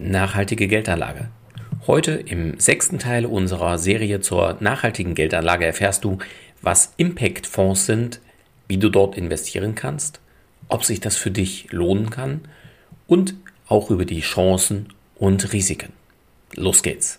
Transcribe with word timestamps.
Nachhaltige 0.00 0.68
Geldanlage. 0.68 1.28
Heute 1.88 2.12
im 2.12 2.60
sechsten 2.60 3.00
Teil 3.00 3.26
unserer 3.26 3.78
Serie 3.78 4.20
zur 4.20 4.56
nachhaltigen 4.60 5.14
Geldanlage 5.14 5.66
erfährst 5.66 6.04
du, 6.04 6.18
was 6.62 6.94
Impact-Fonds 6.98 7.86
sind, 7.86 8.20
wie 8.68 8.78
du 8.78 8.90
dort 8.90 9.16
investieren 9.16 9.74
kannst, 9.74 10.20
ob 10.68 10.84
sich 10.84 11.00
das 11.00 11.16
für 11.16 11.32
dich 11.32 11.72
lohnen 11.72 12.10
kann 12.10 12.42
und 13.08 13.34
auch 13.66 13.90
über 13.90 14.04
die 14.04 14.20
Chancen 14.20 14.92
und 15.16 15.52
Risiken. 15.52 15.92
Los 16.54 16.82
geht's! 16.82 17.18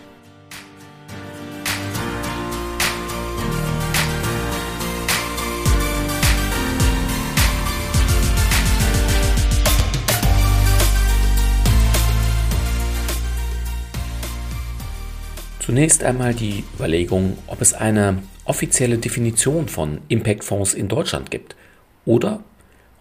Zunächst 15.71 16.03
einmal 16.03 16.33
die 16.33 16.65
Überlegung, 16.75 17.37
ob 17.47 17.61
es 17.61 17.73
eine 17.73 18.21
offizielle 18.43 18.97
Definition 18.97 19.69
von 19.69 20.01
Impact-Fonds 20.09 20.73
in 20.73 20.89
Deutschland 20.89 21.31
gibt 21.31 21.55
oder 22.03 22.43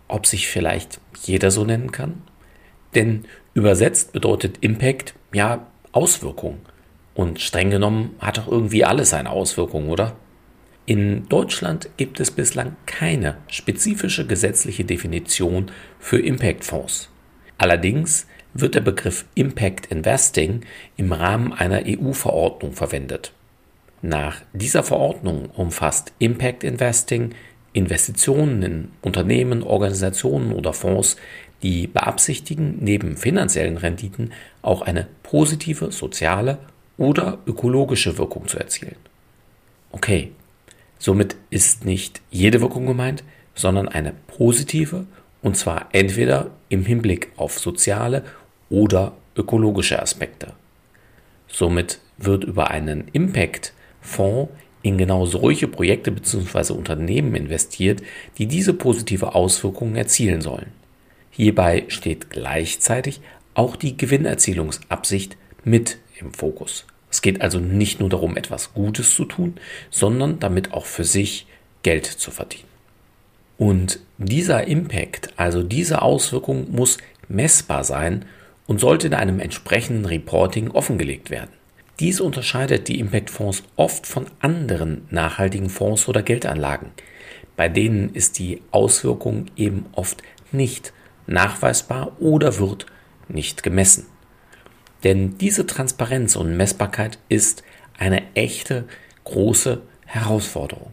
ob 0.06 0.24
sich 0.24 0.46
vielleicht 0.46 1.00
jeder 1.24 1.50
so 1.50 1.64
nennen 1.64 1.90
kann. 1.90 2.22
Denn 2.94 3.24
übersetzt 3.54 4.12
bedeutet 4.12 4.58
Impact 4.60 5.14
ja 5.34 5.66
Auswirkung. 5.90 6.58
Und 7.14 7.40
streng 7.40 7.70
genommen 7.70 8.14
hat 8.20 8.38
doch 8.38 8.46
irgendwie 8.46 8.84
alles 8.84 9.14
eine 9.14 9.30
Auswirkung, 9.30 9.88
oder? 9.88 10.14
In 10.86 11.28
Deutschland 11.28 11.90
gibt 11.96 12.20
es 12.20 12.30
bislang 12.30 12.76
keine 12.86 13.38
spezifische 13.48 14.28
gesetzliche 14.28 14.84
Definition 14.84 15.72
für 15.98 16.20
Impact-Fonds. 16.20 17.10
Allerdings 17.58 18.28
wird 18.54 18.74
der 18.74 18.80
Begriff 18.80 19.24
Impact 19.34 19.86
Investing 19.86 20.62
im 20.96 21.12
Rahmen 21.12 21.52
einer 21.52 21.82
EU-Verordnung 21.86 22.72
verwendet. 22.72 23.32
Nach 24.02 24.40
dieser 24.52 24.82
Verordnung 24.82 25.50
umfasst 25.50 26.12
Impact 26.18 26.64
Investing 26.64 27.34
Investitionen 27.72 28.62
in 28.62 28.88
Unternehmen, 29.02 29.62
Organisationen 29.62 30.52
oder 30.52 30.72
Fonds, 30.72 31.16
die 31.62 31.86
beabsichtigen, 31.86 32.78
neben 32.80 33.16
finanziellen 33.16 33.76
Renditen 33.76 34.32
auch 34.62 34.82
eine 34.82 35.06
positive 35.22 35.92
soziale 35.92 36.58
oder 36.96 37.38
ökologische 37.46 38.18
Wirkung 38.18 38.48
zu 38.48 38.58
erzielen. 38.58 38.96
Okay, 39.92 40.32
somit 40.98 41.36
ist 41.50 41.84
nicht 41.84 42.20
jede 42.30 42.60
Wirkung 42.60 42.86
gemeint, 42.86 43.22
sondern 43.54 43.88
eine 43.88 44.14
positive, 44.26 45.06
und 45.42 45.56
zwar 45.56 45.88
entweder 45.92 46.50
im 46.68 46.84
Hinblick 46.84 47.30
auf 47.36 47.58
soziale 47.58 48.24
oder 48.70 49.12
ökologische 49.36 50.00
Aspekte. 50.00 50.54
Somit 51.48 51.98
wird 52.16 52.44
über 52.44 52.70
einen 52.70 53.08
Impact-Fonds 53.12 54.50
in 54.82 54.96
genau 54.96 55.26
solche 55.26 55.68
Projekte 55.68 56.10
bzw. 56.10 56.72
Unternehmen 56.72 57.34
investiert, 57.34 58.02
die 58.38 58.46
diese 58.46 58.72
positive 58.72 59.34
Auswirkungen 59.34 59.96
erzielen 59.96 60.40
sollen. 60.40 60.72
Hierbei 61.30 61.84
steht 61.88 62.30
gleichzeitig 62.30 63.20
auch 63.54 63.76
die 63.76 63.96
Gewinnerzielungsabsicht 63.96 65.36
mit 65.64 65.98
im 66.18 66.32
Fokus. 66.32 66.86
Es 67.10 67.22
geht 67.22 67.40
also 67.40 67.58
nicht 67.58 68.00
nur 68.00 68.08
darum, 68.08 68.36
etwas 68.36 68.72
Gutes 68.72 69.14
zu 69.14 69.24
tun, 69.24 69.56
sondern 69.90 70.38
damit 70.38 70.72
auch 70.72 70.86
für 70.86 71.04
sich 71.04 71.46
Geld 71.82 72.06
zu 72.06 72.30
verdienen. 72.30 72.64
Und 73.58 74.00
dieser 74.16 74.66
Impact, 74.66 75.30
also 75.36 75.62
diese 75.62 76.02
Auswirkung 76.02 76.70
muss 76.70 76.98
messbar 77.28 77.84
sein 77.84 78.24
und 78.70 78.78
sollte 78.78 79.08
in 79.08 79.14
einem 79.14 79.40
entsprechenden 79.40 80.04
Reporting 80.04 80.70
offengelegt 80.70 81.28
werden. 81.28 81.50
Dies 81.98 82.20
unterscheidet 82.20 82.86
die 82.86 83.00
Impact-Fonds 83.00 83.64
oft 83.74 84.06
von 84.06 84.26
anderen 84.38 85.08
nachhaltigen 85.10 85.68
Fonds 85.68 86.06
oder 86.06 86.22
Geldanlagen. 86.22 86.90
Bei 87.56 87.68
denen 87.68 88.14
ist 88.14 88.38
die 88.38 88.62
Auswirkung 88.70 89.46
eben 89.56 89.86
oft 89.90 90.22
nicht 90.52 90.92
nachweisbar 91.26 92.12
oder 92.20 92.60
wird 92.60 92.86
nicht 93.26 93.64
gemessen. 93.64 94.06
Denn 95.02 95.36
diese 95.38 95.66
Transparenz 95.66 96.36
und 96.36 96.56
Messbarkeit 96.56 97.18
ist 97.28 97.64
eine 97.98 98.22
echte 98.36 98.84
große 99.24 99.82
Herausforderung. 100.06 100.92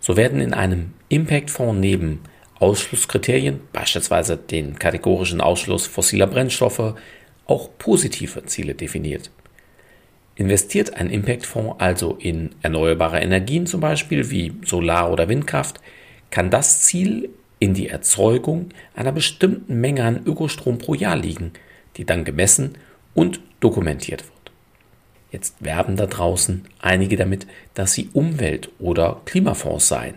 So 0.00 0.16
werden 0.16 0.40
in 0.40 0.54
einem 0.54 0.94
Impact-Fonds 1.10 1.80
neben 1.80 2.20
Ausschlusskriterien, 2.60 3.60
beispielsweise 3.72 4.36
den 4.36 4.78
kategorischen 4.78 5.40
Ausschluss 5.40 5.86
fossiler 5.86 6.26
Brennstoffe, 6.26 6.94
auch 7.46 7.70
positive 7.78 8.44
Ziele 8.46 8.74
definiert. 8.74 9.30
Investiert 10.36 10.94
ein 10.94 11.10
Impactfonds 11.10 11.80
also 11.80 12.16
in 12.20 12.50
erneuerbare 12.62 13.20
Energien 13.20 13.66
zum 13.66 13.80
Beispiel 13.80 14.30
wie 14.30 14.52
Solar- 14.64 15.10
oder 15.10 15.28
Windkraft, 15.28 15.80
kann 16.30 16.50
das 16.50 16.82
Ziel 16.82 17.30
in 17.58 17.74
die 17.74 17.88
Erzeugung 17.88 18.68
einer 18.94 19.12
bestimmten 19.12 19.80
Menge 19.80 20.04
an 20.04 20.22
Ökostrom 20.24 20.78
pro 20.78 20.94
Jahr 20.94 21.16
liegen, 21.16 21.52
die 21.96 22.04
dann 22.04 22.24
gemessen 22.24 22.76
und 23.14 23.40
dokumentiert 23.60 24.22
wird. 24.22 24.32
Jetzt 25.32 25.56
werben 25.60 25.96
da 25.96 26.06
draußen 26.06 26.64
einige 26.78 27.16
damit, 27.16 27.46
dass 27.74 27.92
sie 27.92 28.08
Umwelt- 28.12 28.70
oder 28.78 29.20
Klimafonds 29.24 29.88
seien. 29.88 30.14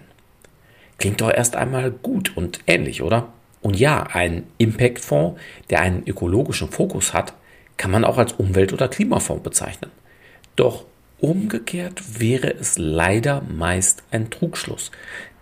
Klingt 1.02 1.20
doch 1.20 1.34
erst 1.34 1.56
einmal 1.56 1.90
gut 1.90 2.38
und 2.38 2.60
ähnlich, 2.68 3.02
oder? 3.02 3.30
Und 3.62 3.80
ja, 3.80 4.04
ein 4.04 4.44
Impact-Fonds, 4.60 5.40
der 5.72 5.82
einen 5.82 6.06
ökologischen 6.06 6.70
Fokus 6.70 7.14
hat, 7.16 7.34
kann 7.78 7.90
man 7.90 8.06
auch 8.06 8.20
als 8.20 8.34
Umwelt- 8.34 8.72
oder 8.72 8.88
Klimafonds 8.88 9.42
bezeichnen. 9.42 9.90
Doch 10.56 10.86
umgekehrt 11.20 12.20
wäre 12.20 12.54
es 12.54 12.78
leider 12.78 13.42
meist 13.42 14.04
ein 14.12 14.30
Trugschluss. 14.30 14.92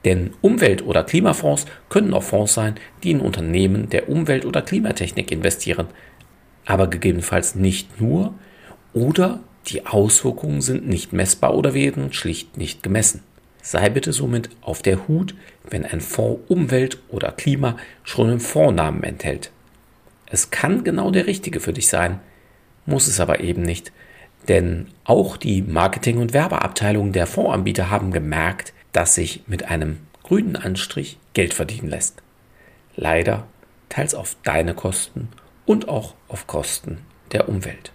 Denn 0.05 0.31
Umwelt- 0.39 0.85
oder 0.85 1.03
Klimafonds 1.03 1.65
können 1.89 2.13
auch 2.13 2.23
Fonds 2.23 2.53
sein, 2.53 2.75
die 3.03 3.11
in 3.11 3.19
Unternehmen 3.19 3.89
der 3.89 4.07
Umwelt- 4.07 4.45
oder 4.45 4.61
Klimatechnik 4.61 5.29
investieren, 5.29 5.87
aber 6.65 6.87
gegebenenfalls 6.87 7.55
nicht 7.55 7.99
nur 7.99 8.33
oder 8.93 9.41
die 9.67 9.85
Auswirkungen 9.85 10.61
sind 10.61 10.87
nicht 10.87 11.11
messbar 11.11 11.53
oder 11.53 11.73
werden 11.73 12.13
schlicht 12.13 12.55
nicht 12.55 12.81
gemessen. 12.81 13.23
Sei 13.61 13.89
bitte 13.89 14.13
somit 14.13 14.49
auf 14.61 14.81
der 14.81 15.07
Hut, 15.07 15.35
wenn 15.69 15.85
ein 15.85 16.01
Fonds 16.01 16.41
Umwelt 16.47 16.99
oder 17.09 17.31
Klima 17.31 17.77
schon 18.03 18.31
im 18.31 18.39
Vornamen 18.39 19.03
enthält. 19.03 19.51
Es 20.27 20.51
kann 20.51 20.83
genau 20.83 21.11
der 21.11 21.27
richtige 21.27 21.59
für 21.59 21.73
dich 21.73 21.87
sein, 21.87 22.19
muss 22.85 23.07
es 23.07 23.19
aber 23.19 23.41
eben 23.41 23.61
nicht, 23.61 23.91
denn 24.47 24.87
auch 25.03 25.37
die 25.37 25.61
Marketing- 25.61 26.19
und 26.19 26.33
Werbeabteilungen 26.33 27.13
der 27.13 27.27
Fondsanbieter 27.27 27.89
haben 27.89 28.11
gemerkt, 28.11 28.73
dass 28.91 29.15
sich 29.15 29.43
mit 29.47 29.65
einem 29.65 29.99
grünen 30.23 30.55
Anstrich 30.55 31.17
Geld 31.33 31.53
verdienen 31.53 31.89
lässt. 31.89 32.21
Leider 32.95 33.47
teils 33.89 34.15
auf 34.15 34.35
deine 34.43 34.73
Kosten 34.73 35.29
und 35.65 35.89
auch 35.89 36.15
auf 36.27 36.47
Kosten 36.47 36.99
der 37.31 37.49
Umwelt. 37.49 37.91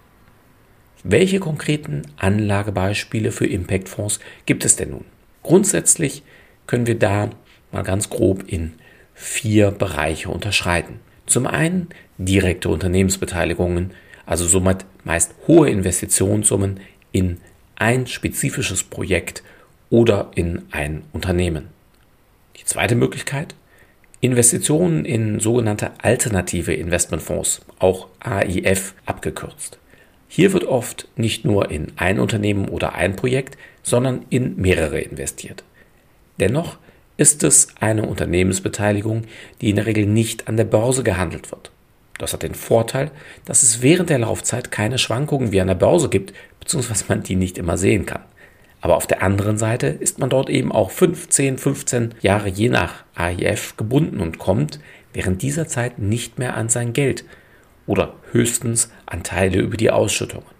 Welche 1.03 1.39
konkreten 1.39 2.01
Anlagebeispiele 2.17 3.31
für 3.31 3.45
Impactfonds 3.45 4.19
gibt 4.45 4.65
es 4.65 4.75
denn 4.75 4.91
nun? 4.91 5.05
Grundsätzlich 5.45 6.23
können 6.65 6.87
wir 6.87 6.97
da 6.97 7.29
mal 7.71 7.83
ganz 7.83 8.09
grob 8.09 8.45
in 8.47 8.73
vier 9.13 9.69
Bereiche 9.69 10.29
unterscheiden. 10.29 11.01
Zum 11.27 11.45
einen 11.45 11.89
direkte 12.17 12.67
Unternehmensbeteiligungen, 12.67 13.91
also 14.25 14.47
somit 14.47 14.85
meist 15.03 15.35
hohe 15.45 15.69
Investitionssummen 15.69 16.79
in 17.11 17.41
ein 17.75 18.07
spezifisches 18.07 18.81
Projekt 18.81 19.43
oder 19.91 20.31
in 20.33 20.63
ein 20.71 21.03
Unternehmen. 21.13 21.67
Die 22.59 22.65
zweite 22.65 22.95
Möglichkeit, 22.95 23.53
Investitionen 24.21 25.05
in 25.05 25.39
sogenannte 25.39 25.91
alternative 26.01 26.73
Investmentfonds, 26.73 27.61
auch 27.77 28.07
AIF 28.19 28.95
abgekürzt. 29.05 29.77
Hier 30.27 30.53
wird 30.53 30.63
oft 30.63 31.07
nicht 31.15 31.45
nur 31.45 31.69
in 31.69 31.91
ein 31.97 32.19
Unternehmen 32.19 32.67
oder 32.67 32.95
ein 32.95 33.15
Projekt, 33.15 33.59
sondern 33.85 34.25
in 34.29 34.57
mehrere 34.57 34.99
investiert. 34.99 35.63
Dennoch 36.39 36.77
ist 37.17 37.43
es 37.43 37.67
eine 37.79 38.05
Unternehmensbeteiligung, 38.05 39.23
die 39.61 39.69
in 39.69 39.77
der 39.77 39.85
Regel 39.85 40.07
nicht 40.07 40.49
an 40.49 40.57
der 40.57 40.65
Börse 40.65 41.03
gehandelt 41.03 41.51
wird. 41.51 41.71
Das 42.17 42.33
hat 42.33 42.43
den 42.43 42.55
Vorteil, 42.55 43.11
dass 43.45 43.63
es 43.63 43.81
während 43.81 44.09
der 44.09 44.19
Laufzeit 44.19 44.71
keine 44.71 44.97
Schwankungen 44.97 45.51
wie 45.51 45.61
an 45.61 45.67
der 45.67 45.75
Börse 45.75 46.09
gibt, 46.09 46.33
beziehungsweise 46.59 47.05
man 47.07 47.23
die 47.23 47.35
nicht 47.35 47.57
immer 47.57 47.77
sehen 47.77 48.05
kann. 48.05 48.23
Aber 48.81 48.97
auf 48.97 49.07
der 49.07 49.21
anderen 49.21 49.57
Seite 49.57 49.87
ist 49.87 50.19
man 50.19 50.29
dort 50.29 50.49
eben 50.49 50.71
auch 50.71 50.91
15, 50.91 51.57
15 51.57 52.15
Jahre 52.21 52.49
je 52.49 52.69
nach 52.69 53.03
AIF 53.15 53.77
gebunden 53.77 54.19
und 54.19 54.39
kommt 54.39 54.79
während 55.13 55.41
dieser 55.41 55.67
Zeit 55.67 55.99
nicht 55.99 56.39
mehr 56.39 56.55
an 56.55 56.69
sein 56.69 56.93
Geld 56.93 57.23
oder 57.85 58.13
höchstens 58.31 58.89
an 59.05 59.23
Teile 59.23 59.59
über 59.59 59.77
die 59.77 59.91
Ausschüttungen. 59.91 60.54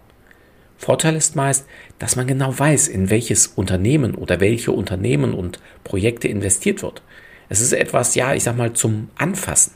Vorteil 0.77 1.15
ist 1.15 1.35
meist, 1.35 1.65
dass 1.99 2.15
man 2.15 2.27
genau 2.27 2.57
weiß, 2.57 2.87
in 2.87 3.09
welches 3.09 3.47
Unternehmen 3.47 4.15
oder 4.15 4.39
welche 4.39 4.71
Unternehmen 4.71 5.33
und 5.33 5.59
Projekte 5.83 6.27
investiert 6.27 6.83
wird. 6.83 7.01
Es 7.49 7.61
ist 7.61 7.73
etwas, 7.73 8.15
ja, 8.15 8.33
ich 8.33 8.43
sag 8.43 8.57
mal, 8.57 8.73
zum 8.73 9.09
Anfassen. 9.15 9.73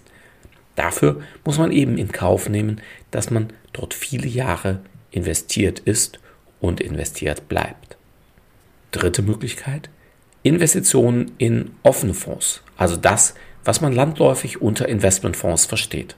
Dafür 0.76 1.22
muss 1.46 1.58
man 1.58 1.72
eben 1.72 1.98
in 1.98 2.12
Kauf 2.12 2.50
nehmen, 2.50 2.82
dass 3.12 3.30
man 3.30 3.54
dort 3.74 3.94
viele 3.94 4.28
Jahre 4.28 4.80
investiert 5.12 5.80
ist 5.80 6.20
und 6.60 6.82
investiert 6.82 7.48
bleibt. 7.50 7.98
Dritte 8.92 9.22
Möglichkeit, 9.22 9.90
Investitionen 10.42 11.32
in 11.38 11.72
offene 11.84 12.14
Fonds, 12.14 12.62
also 12.78 12.96
das, 12.96 13.36
was 13.64 13.82
man 13.82 13.94
landläufig 13.94 14.62
unter 14.62 14.88
Investmentfonds 14.88 15.66
versteht. 15.66 16.16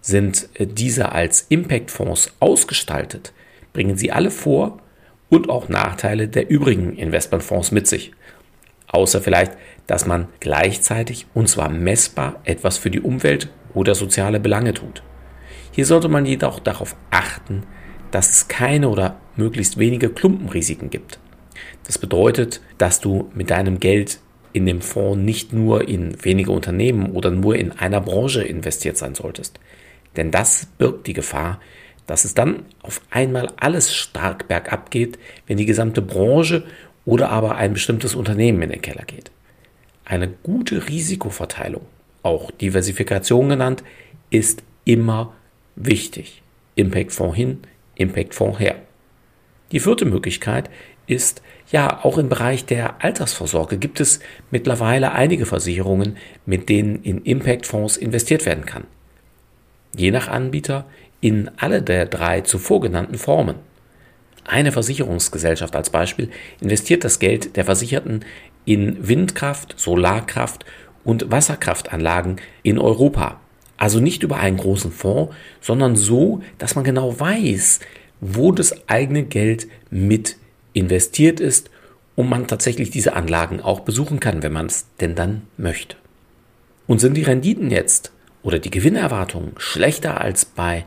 Sind 0.00 0.48
diese 0.58 1.12
als 1.12 1.44
Impactfonds 1.48 2.32
ausgestaltet, 2.40 3.32
bringen 3.72 3.96
sie 3.96 4.12
alle 4.12 4.30
Vor- 4.30 4.78
und 5.28 5.48
auch 5.48 5.68
Nachteile 5.68 6.28
der 6.28 6.50
übrigen 6.50 6.96
Investmentfonds 6.96 7.70
mit 7.70 7.86
sich. 7.86 8.12
Außer 8.88 9.20
vielleicht, 9.20 9.52
dass 9.86 10.06
man 10.06 10.28
gleichzeitig 10.40 11.26
und 11.34 11.48
zwar 11.48 11.68
messbar 11.68 12.40
etwas 12.44 12.78
für 12.78 12.90
die 12.90 13.00
Umwelt 13.00 13.48
oder 13.74 13.94
soziale 13.94 14.40
Belange 14.40 14.74
tut. 14.74 15.02
Hier 15.72 15.86
sollte 15.86 16.08
man 16.08 16.26
jedoch 16.26 16.58
darauf 16.58 16.96
achten, 17.10 17.62
dass 18.10 18.30
es 18.30 18.48
keine 18.48 18.88
oder 18.88 19.20
möglichst 19.36 19.78
wenige 19.78 20.10
Klumpenrisiken 20.10 20.90
gibt. 20.90 21.20
Das 21.86 21.98
bedeutet, 21.98 22.60
dass 22.78 23.00
du 23.00 23.30
mit 23.34 23.50
deinem 23.50 23.78
Geld 23.78 24.20
in 24.52 24.66
dem 24.66 24.80
Fonds 24.80 25.24
nicht 25.24 25.52
nur 25.52 25.88
in 25.88 26.16
wenige 26.24 26.50
Unternehmen 26.50 27.12
oder 27.12 27.30
nur 27.30 27.56
in 27.56 27.72
einer 27.72 28.00
Branche 28.00 28.42
investiert 28.42 28.96
sein 28.96 29.14
solltest. 29.14 29.60
Denn 30.16 30.32
das 30.32 30.66
birgt 30.78 31.06
die 31.06 31.12
Gefahr, 31.12 31.60
dass 32.10 32.24
es 32.24 32.34
dann 32.34 32.64
auf 32.82 33.00
einmal 33.10 33.52
alles 33.56 33.94
stark 33.94 34.48
bergab 34.48 34.90
geht, 34.90 35.16
wenn 35.46 35.58
die 35.58 35.64
gesamte 35.64 36.02
Branche 36.02 36.64
oder 37.04 37.28
aber 37.28 37.54
ein 37.54 37.72
bestimmtes 37.72 38.16
Unternehmen 38.16 38.62
in 38.62 38.70
den 38.70 38.82
Keller 38.82 39.04
geht. 39.04 39.30
Eine 40.04 40.26
gute 40.26 40.88
Risikoverteilung, 40.88 41.86
auch 42.24 42.50
Diversifikation 42.50 43.48
genannt, 43.48 43.84
ist 44.28 44.64
immer 44.84 45.34
wichtig. 45.76 46.42
Impact-Fonds 46.74 47.36
hin, 47.36 47.58
Impact-Fonds 47.94 48.58
her. 48.58 48.74
Die 49.70 49.78
vierte 49.78 50.04
Möglichkeit 50.04 50.68
ist, 51.06 51.42
ja, 51.70 52.04
auch 52.04 52.18
im 52.18 52.28
Bereich 52.28 52.64
der 52.64 53.04
Altersvorsorge 53.04 53.78
gibt 53.78 54.00
es 54.00 54.18
mittlerweile 54.50 55.12
einige 55.12 55.46
Versicherungen, 55.46 56.16
mit 56.44 56.68
denen 56.70 57.04
in 57.04 57.22
Impact-Fonds 57.22 57.96
investiert 57.96 58.46
werden 58.46 58.66
kann. 58.66 58.88
Je 59.94 60.10
nach 60.10 60.26
Anbieter 60.26 60.86
in 61.20 61.50
alle 61.56 61.82
der 61.82 62.06
drei 62.06 62.40
zuvor 62.40 62.80
genannten 62.80 63.18
Formen. 63.18 63.56
Eine 64.44 64.72
Versicherungsgesellschaft 64.72 65.76
als 65.76 65.90
Beispiel 65.90 66.30
investiert 66.60 67.04
das 67.04 67.18
Geld 67.18 67.56
der 67.56 67.64
Versicherten 67.64 68.24
in 68.64 69.06
Windkraft, 69.06 69.74
Solarkraft 69.78 70.64
und 71.04 71.30
Wasserkraftanlagen 71.30 72.36
in 72.62 72.78
Europa. 72.78 73.40
Also 73.76 74.00
nicht 74.00 74.22
über 74.22 74.38
einen 74.38 74.56
großen 74.56 74.92
Fonds, 74.92 75.34
sondern 75.60 75.96
so, 75.96 76.42
dass 76.58 76.74
man 76.74 76.84
genau 76.84 77.18
weiß, 77.18 77.80
wo 78.20 78.52
das 78.52 78.88
eigene 78.88 79.24
Geld 79.24 79.68
mit 79.90 80.36
investiert 80.72 81.40
ist 81.40 81.70
und 82.16 82.28
man 82.28 82.46
tatsächlich 82.46 82.90
diese 82.90 83.14
Anlagen 83.14 83.60
auch 83.60 83.80
besuchen 83.80 84.20
kann, 84.20 84.42
wenn 84.42 84.52
man 84.52 84.66
es 84.66 84.86
denn 85.00 85.14
dann 85.14 85.42
möchte. 85.56 85.96
Und 86.86 87.00
sind 87.00 87.16
die 87.16 87.22
Renditen 87.22 87.70
jetzt 87.70 88.12
oder 88.42 88.58
die 88.58 88.70
Gewinnerwartungen 88.70 89.52
schlechter 89.56 90.20
als 90.20 90.44
bei 90.44 90.84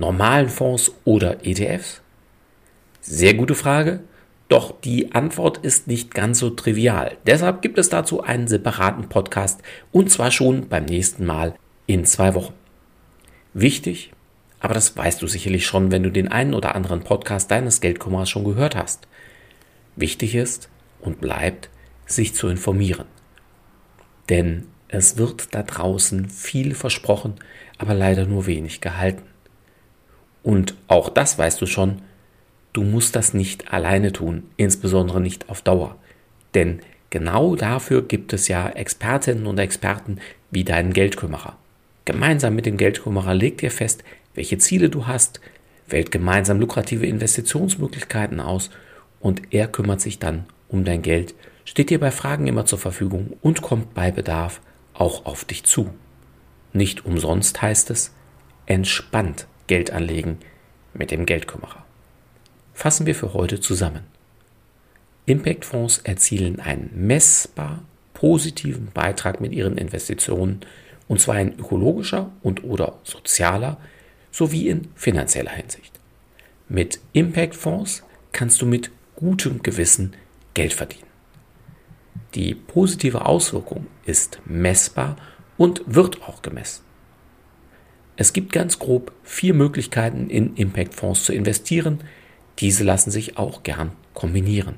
normalen 0.00 0.48
Fonds 0.48 0.92
oder 1.04 1.46
ETFs? 1.46 2.00
Sehr 3.02 3.34
gute 3.34 3.54
Frage, 3.54 4.00
doch 4.48 4.80
die 4.80 5.12
Antwort 5.12 5.58
ist 5.58 5.86
nicht 5.86 6.12
ganz 6.14 6.38
so 6.38 6.50
trivial. 6.50 7.18
Deshalb 7.26 7.62
gibt 7.62 7.78
es 7.78 7.90
dazu 7.90 8.22
einen 8.22 8.48
separaten 8.48 9.08
Podcast 9.08 9.62
und 9.92 10.10
zwar 10.10 10.30
schon 10.30 10.68
beim 10.68 10.86
nächsten 10.86 11.24
Mal 11.24 11.54
in 11.86 12.04
zwei 12.04 12.34
Wochen. 12.34 12.54
Wichtig, 13.52 14.12
aber 14.58 14.74
das 14.74 14.96
weißt 14.96 15.20
du 15.20 15.26
sicherlich 15.26 15.66
schon, 15.66 15.92
wenn 15.92 16.02
du 16.02 16.10
den 16.10 16.28
einen 16.28 16.54
oder 16.54 16.74
anderen 16.74 17.02
Podcast 17.02 17.50
deines 17.50 17.80
Geldkummers 17.80 18.28
schon 18.30 18.44
gehört 18.44 18.74
hast. 18.74 19.06
Wichtig 19.96 20.34
ist 20.34 20.70
und 21.00 21.20
bleibt, 21.20 21.68
sich 22.06 22.34
zu 22.34 22.48
informieren. 22.48 23.06
Denn 24.30 24.66
es 24.88 25.18
wird 25.18 25.54
da 25.54 25.62
draußen 25.62 26.28
viel 26.28 26.74
versprochen, 26.74 27.34
aber 27.78 27.94
leider 27.94 28.26
nur 28.26 28.46
wenig 28.46 28.80
gehalten. 28.80 29.29
Und 30.42 30.74
auch 30.88 31.08
das 31.08 31.38
weißt 31.38 31.60
du 31.60 31.66
schon, 31.66 32.02
du 32.72 32.82
musst 32.82 33.16
das 33.16 33.34
nicht 33.34 33.72
alleine 33.72 34.12
tun, 34.12 34.44
insbesondere 34.56 35.20
nicht 35.20 35.48
auf 35.48 35.62
Dauer. 35.62 35.96
Denn 36.54 36.80
genau 37.10 37.56
dafür 37.56 38.02
gibt 38.02 38.32
es 38.32 38.48
ja 38.48 38.68
Expertinnen 38.68 39.46
und 39.46 39.58
Experten 39.58 40.18
wie 40.50 40.64
deinen 40.64 40.92
Geldkümmerer. 40.92 41.56
Gemeinsam 42.04 42.54
mit 42.54 42.66
dem 42.66 42.76
Geldkümmerer 42.76 43.34
legt 43.34 43.62
ihr 43.62 43.70
fest, 43.70 44.02
welche 44.34 44.58
Ziele 44.58 44.88
du 44.88 45.06
hast, 45.06 45.40
wählt 45.88 46.10
gemeinsam 46.10 46.60
lukrative 46.60 47.06
Investitionsmöglichkeiten 47.06 48.40
aus 48.40 48.70
und 49.20 49.42
er 49.52 49.68
kümmert 49.68 50.00
sich 50.00 50.18
dann 50.18 50.46
um 50.68 50.84
dein 50.84 51.02
Geld, 51.02 51.34
steht 51.64 51.90
dir 51.90 52.00
bei 52.00 52.10
Fragen 52.10 52.46
immer 52.46 52.64
zur 52.64 52.78
Verfügung 52.78 53.36
und 53.42 53.60
kommt 53.60 53.92
bei 53.92 54.10
Bedarf 54.10 54.60
auch 54.94 55.26
auf 55.26 55.44
dich 55.44 55.64
zu. 55.64 55.90
Nicht 56.72 57.04
umsonst 57.04 57.60
heißt 57.60 57.90
es, 57.90 58.14
entspannt 58.66 59.46
Geld 59.70 59.92
anlegen 59.92 60.38
mit 60.94 61.12
dem 61.12 61.26
Geldkümmerer. 61.26 61.84
Fassen 62.74 63.06
wir 63.06 63.14
für 63.14 63.34
heute 63.34 63.60
zusammen. 63.60 64.00
Impactfonds 65.26 65.98
erzielen 65.98 66.58
einen 66.58 66.90
messbar 66.92 67.84
positiven 68.12 68.88
Beitrag 68.92 69.40
mit 69.40 69.52
ihren 69.52 69.78
Investitionen 69.78 70.62
und 71.06 71.20
zwar 71.20 71.40
in 71.40 71.56
ökologischer 71.56 72.32
und 72.42 72.64
oder 72.64 72.98
sozialer 73.04 73.76
sowie 74.32 74.66
in 74.66 74.88
finanzieller 74.96 75.52
Hinsicht. 75.52 76.00
Mit 76.68 76.98
Impactfonds 77.12 78.02
kannst 78.32 78.60
du 78.60 78.66
mit 78.66 78.90
gutem 79.14 79.62
Gewissen 79.62 80.16
Geld 80.52 80.72
verdienen. 80.72 81.06
Die 82.34 82.56
positive 82.56 83.24
Auswirkung 83.24 83.86
ist 84.04 84.40
messbar 84.46 85.14
und 85.56 85.82
wird 85.86 86.24
auch 86.24 86.42
gemessen. 86.42 86.89
Es 88.20 88.34
gibt 88.34 88.52
ganz 88.52 88.78
grob 88.78 89.12
vier 89.22 89.54
Möglichkeiten 89.54 90.28
in 90.28 90.54
Impact-Fonds 90.54 91.24
zu 91.24 91.32
investieren. 91.32 92.00
Diese 92.58 92.84
lassen 92.84 93.10
sich 93.10 93.38
auch 93.38 93.62
gern 93.62 93.92
kombinieren. 94.12 94.74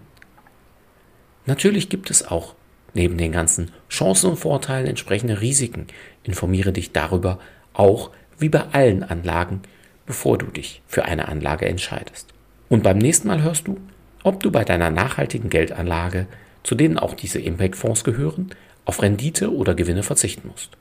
Natürlich 1.46 1.88
gibt 1.88 2.08
es 2.08 2.24
auch 2.24 2.54
neben 2.94 3.18
den 3.18 3.32
ganzen 3.32 3.72
Chancen 3.90 4.30
und 4.30 4.36
Vorteilen 4.36 4.86
entsprechende 4.86 5.40
Risiken. 5.40 5.88
Informiere 6.22 6.72
dich 6.72 6.92
darüber 6.92 7.40
auch 7.72 8.12
wie 8.38 8.48
bei 8.48 8.62
allen 8.70 9.02
Anlagen, 9.02 9.62
bevor 10.06 10.38
du 10.38 10.46
dich 10.46 10.80
für 10.86 11.06
eine 11.06 11.26
Anlage 11.26 11.66
entscheidest. 11.66 12.28
Und 12.68 12.84
beim 12.84 12.98
nächsten 12.98 13.26
Mal 13.26 13.42
hörst 13.42 13.66
du, 13.66 13.80
ob 14.22 14.40
du 14.40 14.52
bei 14.52 14.62
deiner 14.62 14.90
nachhaltigen 14.90 15.50
Geldanlage, 15.50 16.28
zu 16.62 16.76
denen 16.76 16.96
auch 16.96 17.14
diese 17.14 17.40
Impact-Fonds 17.40 18.04
gehören, 18.04 18.50
auf 18.84 19.02
Rendite 19.02 19.52
oder 19.52 19.74
Gewinne 19.74 20.04
verzichten 20.04 20.46
musst. 20.46 20.76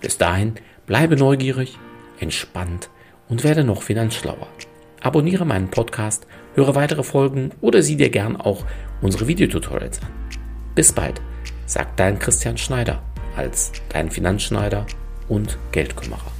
Bis 0.00 0.18
dahin 0.18 0.56
bleibe 0.86 1.16
neugierig, 1.16 1.78
entspannt 2.18 2.90
und 3.28 3.44
werde 3.44 3.64
noch 3.64 3.82
finanzschlauer. 3.82 4.48
Abonniere 5.00 5.44
meinen 5.44 5.70
Podcast, 5.70 6.26
höre 6.54 6.74
weitere 6.74 7.02
Folgen 7.02 7.50
oder 7.60 7.82
sieh 7.82 7.96
dir 7.96 8.10
gern 8.10 8.36
auch 8.36 8.64
unsere 9.02 9.26
Videotutorials 9.26 10.00
an. 10.02 10.08
Bis 10.74 10.92
bald, 10.92 11.20
sagt 11.66 12.00
dein 12.00 12.18
Christian 12.18 12.56
Schneider 12.56 13.02
als 13.36 13.72
dein 13.88 14.10
Finanzschneider 14.10 14.86
und 15.28 15.58
Geldkümmerer. 15.72 16.33